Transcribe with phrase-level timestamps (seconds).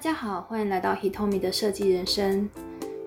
[0.00, 2.48] 大家好，欢迎来到 Hitomi 的设计人生。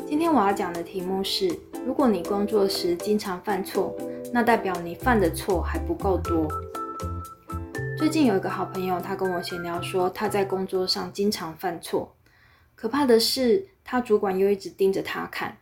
[0.07, 1.49] 今天我要讲的题目是：
[1.83, 3.95] 如果你工作时经常犯错，
[4.31, 6.47] 那代表你犯的错还不够多。
[7.97, 12.15] 最近有一个好朋友，他跟我闲聊说，他在工作上经常犯错，
[12.75, 15.57] 可怕的是，他主管又一直盯着他看，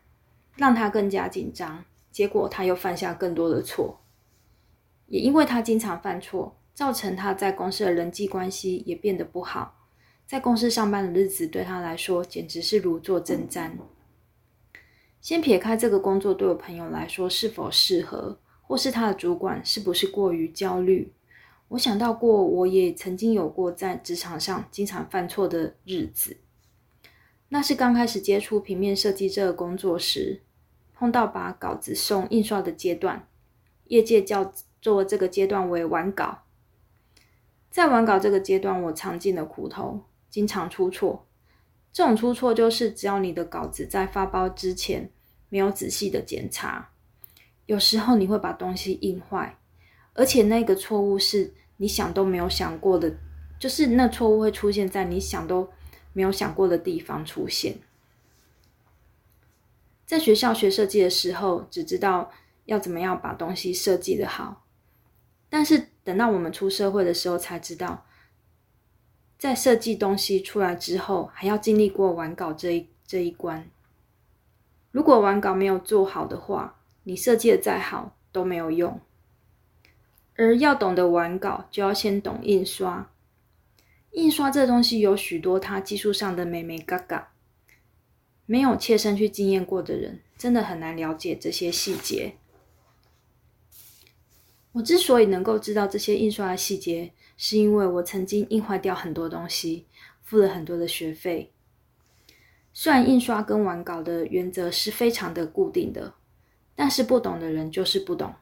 [0.57, 1.82] 让他更加紧张。
[2.11, 4.02] 结果他又犯下更多的错，
[5.07, 9.77] 也因为他经常犯错，造成他在公司的人际关系也变得不好。
[10.32, 13.71] 在公司上班的日子对他来说简直是如坐针毡。
[15.19, 21.11] 先撇开这个工作对我朋友来说是否适合，或是他的主管是不是过于焦虑，
[21.68, 26.37] 我想到过，我也曾经有过在职场上经常犯错的日子。
[27.50, 30.39] 那是刚开始接触平面设计这个工作时，
[30.93, 33.28] 碰到把稿子送印刷的阶段，
[33.88, 36.44] 业界叫做这个阶段为完稿。
[37.70, 40.06] 在完稿这个阶段，我尝尽了苦头。
[40.31, 41.28] 经常出错，
[41.92, 45.12] 这种出错就是只要你的稿子在发包之前
[45.50, 46.92] 没有仔细的检查，
[47.66, 49.60] 有时候你会把东西印坏，
[50.14, 53.14] 而且那个错误是你想都没有想过的，
[53.60, 55.70] 就是那错误会出现在你想都
[56.14, 57.78] 没有想过的地方出现。
[60.06, 62.32] 在学校学设计的时候，只知道
[62.66, 64.66] 要怎么样把东西设计的好，
[65.50, 68.06] 但是等到我们出社会的时候才知道。
[69.42, 73.67] 在设计东西出来之后，还要经历过完稿这一这一关。
[74.92, 79.02] 如果完稿没有做好的话，你设计的再好都没有用。
[80.36, 83.09] 而要懂得完稿，就要先懂印刷。
[84.11, 87.33] 印刷这东西有许多它技术上的美眉嘎嘎，
[88.45, 92.36] 没有切身去经验过的人，真的很难了解这些细节。
[94.73, 97.11] 我之所以能够知道这些印刷的细节，
[97.44, 99.88] 是因为我曾经印坏掉很多东西，
[100.22, 101.52] 付了很多的学费。
[102.72, 106.14] 虽然印刷跟完稿的原则是非常的固定的，
[106.75, 108.36] 但是不懂的人就是不懂。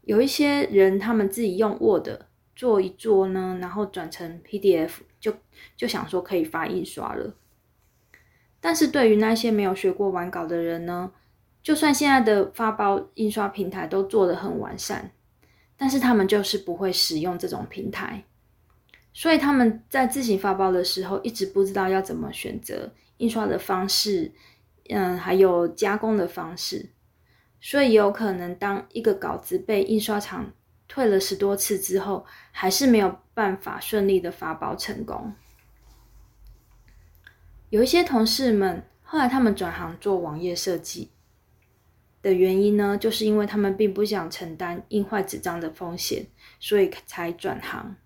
[0.00, 2.08] 有一些人他们自己用 Word
[2.56, 5.34] 做一做呢，然后转成 PDF，就
[5.76, 7.34] 就想说可以发印刷了。
[8.62, 11.12] 但是对于那些没有学过完稿的人呢，
[11.62, 15.12] 就算现在的发包印刷平台都做得很完善。
[15.82, 18.22] 但是他们就是不会使用这种平台，
[19.14, 24.30] 所以他们在自行发包的时候，一直不知道要怎么选择印刷的方式，
[24.90, 26.90] 嗯，还有加工的方式，
[27.62, 30.52] 所以有可能当一个稿子被印刷厂
[30.86, 35.32] 退了十多次之后，还是没有办法顺利的发包成功。
[37.70, 41.10] 有一些同事们后来他们转行做网页设计。
[42.22, 46.26] 的原因呢，就是因为他们并不想承担印坏纸张的风险，
[46.58, 47.96] 所以才转行。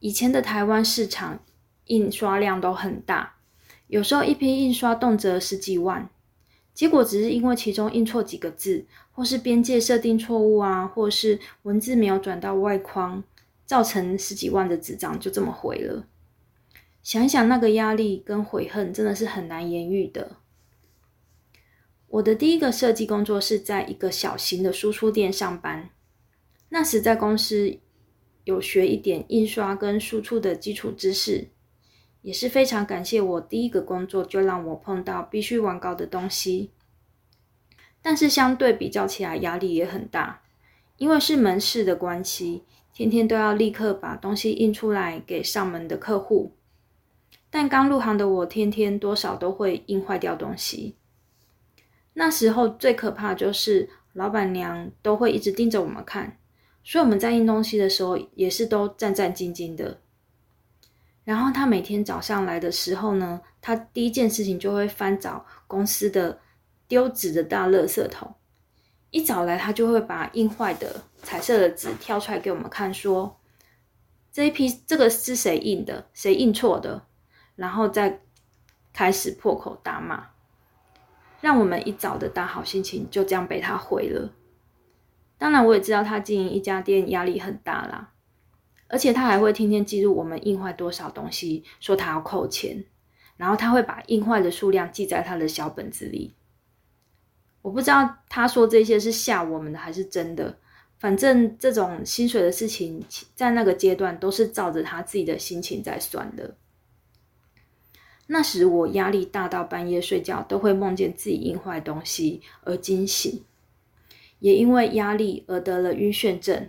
[0.00, 1.40] 以前的台湾市场
[1.84, 3.36] 印刷量都很大，
[3.86, 6.10] 有时候一批印刷动辄十几万，
[6.74, 13.22] 结果只是因为其中印错几个字，或是边界设定错误啊，或是文字没有转到外框，
[13.64, 16.06] 造成十几万的纸张就这么毁了。
[17.02, 20.38] 想想，那个压力跟悔恨真的是很难言喻的。
[22.14, 25.90] 我的第一个设计工作是在一个小型的输出店上班。
[26.68, 27.80] 那时在公司
[28.44, 31.48] 有学一点印刷跟输出的基础知识，
[32.22, 36.70] 也是非常感谢我第一个工作就让我碰到必须完稿的东西。
[38.00, 40.42] 但是相对比较起来压力也很大，
[40.98, 46.52] 因为是门市的关系，天天都要立刻把东西印出来给上门的客户。
[47.50, 50.94] 但刚入行的我，天天多少都会印坏掉东西。
[52.14, 56.38] 那时候最可怕就是老板娘都会一直盯着我们看，
[56.82, 60.00] 所以我们在印东西的时候也是都战战兢兢的。
[61.24, 66.38] 然后他每天早上来的时候呢，他第一件事情就会翻找公司的
[66.86, 68.34] 丢纸的大垃圾桶。
[69.10, 73.40] 一早来，他就会把印坏的彩色的纸挑出来给我们看，说
[74.32, 77.06] 这一批这个是谁印的，谁印错的，
[77.56, 78.20] 然后再
[78.92, 80.33] 开始破口大骂。
[81.44, 84.32] 让我们一早的大好心情就这样被他毁了。
[85.36, 88.14] 当然，我也知道他经营一家店压力很大啦，
[88.88, 92.82] 而且他还会天天记录我们印坏多少东西，说他要扣钱，
[93.36, 96.34] 然后他会把印坏的数量记在他的小本子里。
[97.60, 100.56] 我不知道他说这些是吓我们的还是真的，
[100.98, 103.04] 反正这种薪水的事情，
[103.34, 106.56] 在那个阶段都是照着他自己的心情在算的。
[108.26, 113.42] 那时我压力大到半夜睡觉都会梦见自己印坏东西而惊醒，
[114.38, 116.68] 也因为压力而得了晕眩症。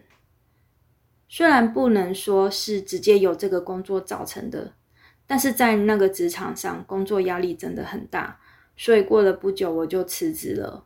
[1.29, 4.73] 虽然不能说是直接由这个工作造成的，
[5.25, 8.39] 但是在那个职场上，工作压力真的很大，
[8.75, 10.85] 所以过了不久我就辞职了。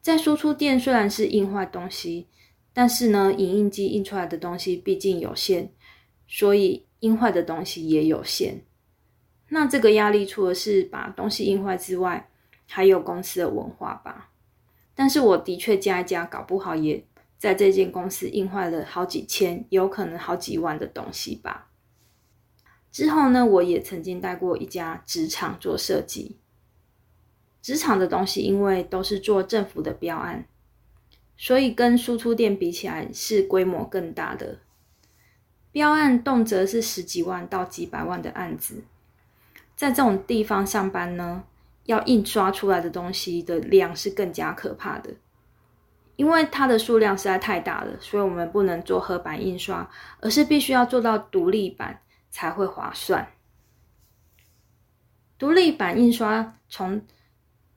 [0.00, 2.28] 在输出店虽然是印坏东西，
[2.72, 5.72] 但是呢，影印机印出来的东西毕竟有限，
[6.26, 8.64] 所以印坏的东西也有限。
[9.54, 12.28] 那这个压力除了是把东西印坏之外，
[12.66, 14.32] 还有公司的文化吧。
[14.96, 17.06] 但是我的确加一加，搞不好也
[17.38, 21.70] 在这间公司印坏了好几千，有可能好几万的东西吧。
[22.90, 26.36] 之后呢，我也曾经带过一家职场做设计。
[27.62, 30.48] 职场的东西，因为都是做政府的标案，
[31.36, 34.58] 所以跟输出店比起来是规模更大的。
[35.70, 38.82] 标案动辄是十几万到几百万的案子，
[39.76, 41.44] 在这种地方上班呢，
[41.84, 45.14] 要印刷出来的东西的量是更加可怕的，
[46.16, 49.90] 因为它的数量实在太大了，所以我们不能做合版印刷，
[50.20, 52.00] 而是必须要做到独立版
[52.30, 53.28] 才会划算。
[55.36, 57.04] 独立版印刷从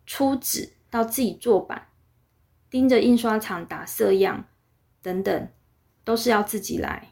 [0.05, 1.87] 出纸到自己做版，
[2.69, 4.45] 盯着印刷厂打色样
[5.01, 5.49] 等等，
[6.03, 7.11] 都是要自己来。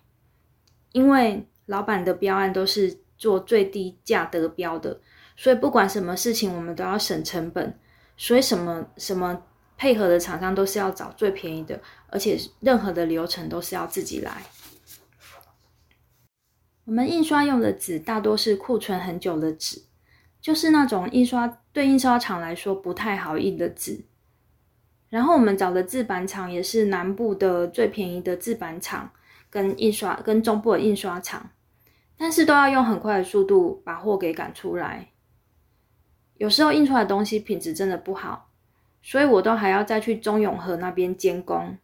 [0.92, 5.00] 因为老板的标案都是做最低价得标的，
[5.36, 7.80] 所以不管什么事情，我们都要省成本。
[8.18, 9.44] 所以什么什么
[9.78, 14.42] 配合的厂商都是要找最便宜的，而且任何的流程都是要自己来。
[16.86, 19.84] 我们印刷用的纸大多是库存很久的纸。
[20.42, 24.06] 就是那种印刷对印刷厂来说不太好印的纸，
[25.10, 29.12] 然后我们找的制版厂也是南部的最便宜的制版厂，
[29.50, 31.50] 跟印刷跟中部的印刷厂，
[32.18, 35.10] 但是都要用很快的速度把货给赶出来。
[36.38, 38.50] 有时候印出来的东西品质真的不好，
[39.02, 41.78] 所以我都还要再去中永和那边监工，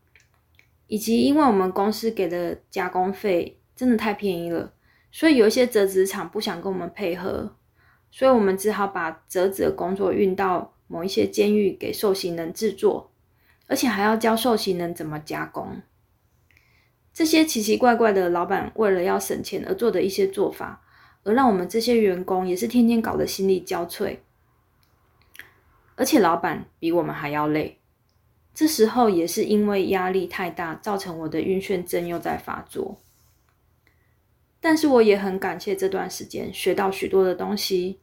[0.87, 4.73] 以及因为我们公司给的加工费真的太便宜了，
[5.11, 7.55] 所以有一些折纸厂不想跟我们配合。
[8.13, 13.09] 所以我们只好把折纸的工作运到某一些监狱给受刑人制作，
[13.67, 15.81] 而且还要教受刑人怎么加工。
[17.13, 20.81] 这些奇奇怪怪的老板为了要省钱而做的一些做法，
[21.23, 24.17] 而让我们这些员工也是天天搞得心力交瘁。
[25.95, 27.77] 而且老板比我们还要累。
[28.53, 32.97] 这时候也是因为压力太大，造成我的晕眩症又在发作。
[34.59, 37.99] 但是我也很感谢这段时间学到许多的东西。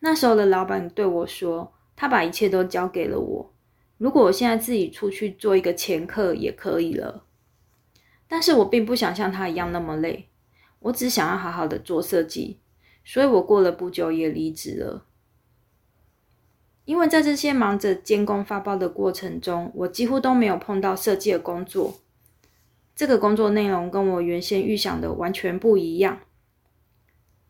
[0.00, 3.52] 那时候的老板对我说：“他把一切都交给了我，
[3.98, 7.24] 如果我现在自己出去做一个前客也可以了。”
[8.34, 10.28] 但是我并不想像他一样那么累，
[10.80, 12.58] 我只想要好好的做设计，
[13.04, 15.06] 所以我过了不久也离职了。
[16.84, 22.00] 因为在这些忙着监工发包的过程中，我几乎都没有碰到设计的工作。
[22.96, 26.18] 这个工作内容跟我原先预想的完全不一样，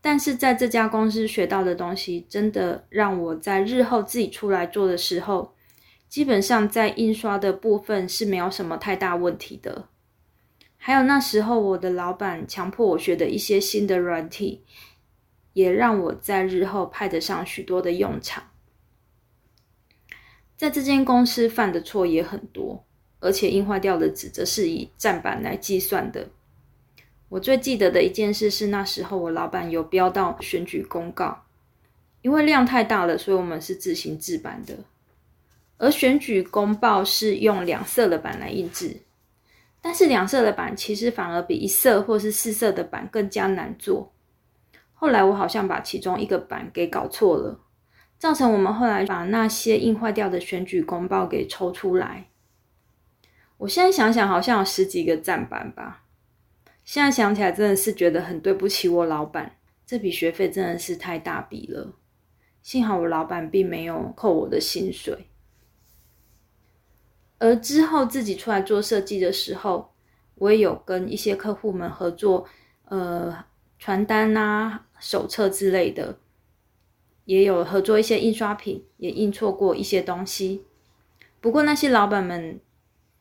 [0.01, 5.55] 但是在这家公司学到的东西，真的让我在日后自己出来做的时候，
[6.07, 9.89] 基本上在印刷的部分是没有什么太大问题的。
[10.85, 14.61] 还有那时候我的老板强迫我学的一些新的软体，
[15.53, 18.51] 也让我在日后派得上许多的用场。
[20.55, 22.85] 在这间公司犯的错也很多。
[23.19, 26.29] 而且印坏掉的纸则是以站板来计算的。
[27.29, 31.45] 我最记得的一件事是，那时候我老板有标到选举公告，
[32.21, 34.77] 因为量太大了，所以我们是自行制版的。
[35.79, 38.97] 而选举公报是用两色的板来印制，
[39.85, 44.11] 但是两色的板其实反而比一色或是四色的板更加难做。
[44.95, 47.59] 后来我好像把其中一个板给搞错了，
[48.17, 52.31] 造成我们后来把那些印坏掉的选举公报给抽出来。
[53.57, 56.05] 我现在想想，好像有十几个站板吧。
[56.83, 61.93] 现在想起来，真的是觉得很对不起我老板，这笔学费真的是太大笔了。
[62.63, 65.29] 幸好我老板并没有扣我的薪水。
[67.37, 69.93] 而之后自己出来做设计的时候，
[70.35, 72.45] 我也有跟一些客户们合作，
[72.85, 73.45] 呃，
[73.79, 76.17] 传单啊、手册之类的，
[77.25, 80.63] 也有合作一些印刷品，也印错过一些东西。
[81.39, 82.59] 不过那些老板们。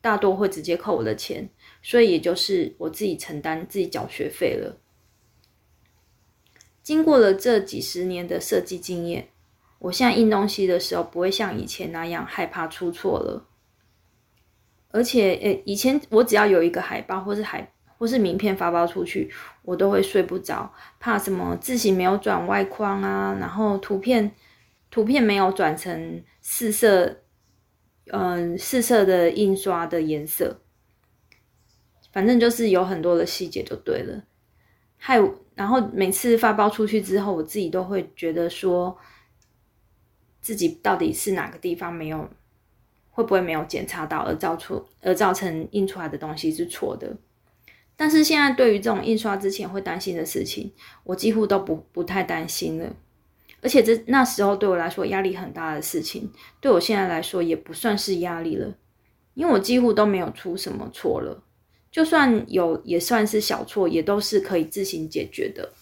[0.04, 1.48] 大多会直接扣我的钱，
[1.82, 4.78] 所以也就是我自己承担、自己缴学费了。
[6.82, 9.30] 经过了这几十年的设计经验，
[9.78, 13.46] 我现在印东西的时候不会像以前那样害怕出错了。
[14.94, 19.30] 而且，诶，以前我只要有一个海报或是海或是名片发包出去，
[19.62, 24.30] 我都会睡不着，怕什么字型没有转外框啊，然后图片
[24.90, 27.20] 图片没有转成四色。
[28.12, 30.60] 嗯，四色的印刷的颜色，
[32.12, 34.22] 反正就是有很多的细节就对了。
[34.98, 35.18] 害，
[35.54, 38.98] 然后每次发包出去之后，我自己都会觉得说，
[40.42, 42.28] 自己到底是哪个地方没有，
[43.14, 47.16] 会不会没有检查到，而造出而造成印出来的东西是错的。
[47.96, 50.72] 但是现在对于这种印刷之前会担心的事情，
[51.04, 52.92] 我几乎都不不太担心了。
[53.62, 56.28] 而且这那时候对我来说压力很大的事情，
[56.60, 58.74] 对我现在来说也不算是压力了，
[59.34, 61.44] 因为我几乎都没有出什么错了。
[61.92, 65.72] 就算有，也算是小错，也都是可以自行解决的。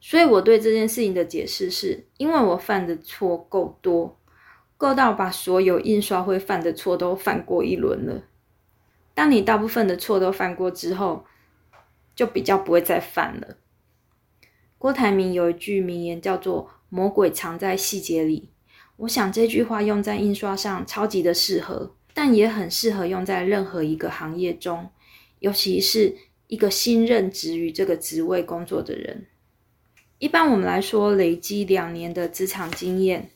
[0.00, 4.18] 所以我对这件事情的解释是，因为我犯的错够多，
[4.82, 8.24] 够到把所有印刷会犯的错都犯过一轮了。
[9.14, 11.24] 当你大部分的错都犯过之后，
[12.16, 13.58] 就比较不会再犯了。
[14.78, 18.50] 郭台铭有一句名言叫做“魔鬼藏在细节里”，
[18.98, 21.94] 我想这句话用在印刷上超级的适合。
[22.12, 24.90] 但也很适合用在任何一个行业中，
[25.38, 26.16] 尤其是
[26.48, 29.28] 一个新任职于这个职位工作的人。
[30.18, 33.30] 一般我们来说，累积两年的职场经验，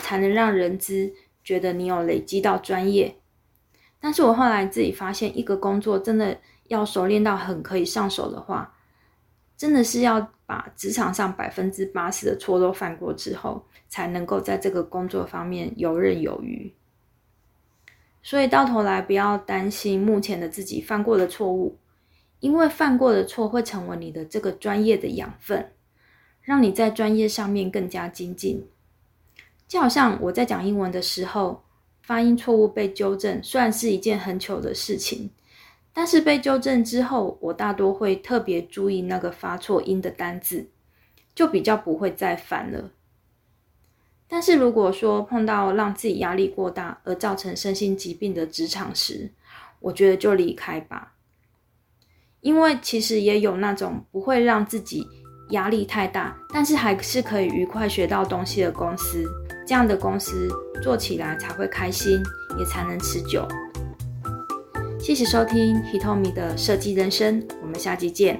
[0.00, 1.12] 才能让人资
[1.44, 3.16] 觉得你有累积到专业。
[4.00, 8.74] 但是我后来自己发现，一个工作真的要熟练到很可以上手的话，
[9.56, 16.72] 真的是要把职场上百分之八十的错都犯过之后，才能够在这个工作方面游刃有余。
[18.24, 21.78] 所以到头来，不要担心目前的自己犯过的错误，
[22.40, 25.72] 因为犯过的错会成为你的这个专业的养分，
[26.40, 28.68] 让你在专业上面更加精进。
[29.72, 31.64] 就好像我在讲英文的时候，
[32.02, 35.30] 发音错误被纠正，虽然是一件很糗的事情，
[35.94, 40.68] 但是被纠正之后，我大多会特别注意那个发错音的单字，
[41.34, 42.90] 就比较不会再犯了。
[44.28, 49.30] 但是如果说碰到让自己压力过大而造成身心疾病的职场时，
[49.80, 51.14] 我觉得就离开吧。
[52.42, 55.02] 因为其实也有那种不会让自己
[55.48, 59.24] 压力太大，但是还是可以愉快学到东西的公司，
[59.72, 60.50] 这样的公司
[60.82, 62.22] 做起来才会开心，
[62.58, 63.48] 也才能持久。
[65.00, 68.38] 谢谢收听 Hitomi 的设计人生，我们下期见。